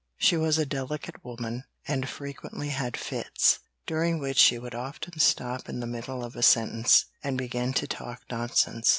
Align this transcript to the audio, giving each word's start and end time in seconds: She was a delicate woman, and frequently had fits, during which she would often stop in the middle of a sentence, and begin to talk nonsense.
She 0.17 0.35
was 0.35 0.57
a 0.57 0.65
delicate 0.65 1.23
woman, 1.23 1.63
and 1.87 2.09
frequently 2.09 2.69
had 2.69 2.97
fits, 2.97 3.59
during 3.85 4.17
which 4.17 4.39
she 4.39 4.57
would 4.57 4.73
often 4.73 5.19
stop 5.19 5.69
in 5.69 5.79
the 5.79 5.85
middle 5.85 6.23
of 6.25 6.35
a 6.35 6.41
sentence, 6.41 7.05
and 7.23 7.37
begin 7.37 7.71
to 7.73 7.85
talk 7.85 8.23
nonsense. 8.31 8.89